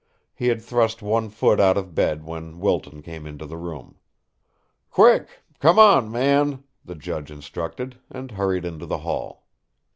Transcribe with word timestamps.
He 0.33 0.47
had 0.47 0.63
thrust 0.63 1.03
one 1.03 1.29
foot 1.29 1.59
out 1.59 1.77
of 1.77 1.93
bed 1.93 2.23
when 2.25 2.59
Wilton 2.59 3.03
came 3.03 3.27
into 3.27 3.45
the 3.45 3.55
room. 3.55 3.97
"Quick! 4.89 5.43
Come 5.59 5.77
on, 5.77 6.09
man!" 6.11 6.63
the 6.83 6.95
judge 6.95 7.29
instructed, 7.29 7.99
and 8.09 8.31
hurried 8.31 8.65
into 8.65 8.87
the 8.87 8.97
hall. 9.05 9.45